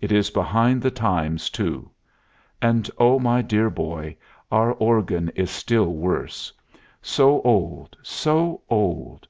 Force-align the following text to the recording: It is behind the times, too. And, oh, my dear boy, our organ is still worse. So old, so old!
It 0.00 0.10
is 0.10 0.30
behind 0.30 0.82
the 0.82 0.90
times, 0.90 1.48
too. 1.48 1.92
And, 2.60 2.90
oh, 2.98 3.20
my 3.20 3.40
dear 3.40 3.70
boy, 3.70 4.16
our 4.50 4.72
organ 4.72 5.28
is 5.36 5.48
still 5.48 5.92
worse. 5.94 6.52
So 7.02 7.40
old, 7.42 7.96
so 8.02 8.62
old! 8.68 9.28